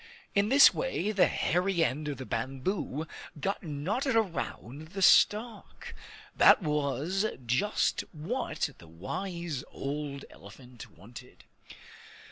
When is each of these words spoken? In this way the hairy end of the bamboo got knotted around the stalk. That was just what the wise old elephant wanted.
In 0.33 0.49
this 0.49 0.73
way 0.73 1.11
the 1.11 1.27
hairy 1.27 1.83
end 1.85 2.07
of 2.07 2.17
the 2.17 2.25
bamboo 2.25 3.05
got 3.39 3.61
knotted 3.61 4.15
around 4.15 4.93
the 4.93 5.01
stalk. 5.03 5.93
That 6.35 6.63
was 6.63 7.27
just 7.45 8.01
what 8.11 8.67
the 8.79 8.87
wise 8.87 9.63
old 9.69 10.25
elephant 10.31 10.89
wanted. 10.89 11.43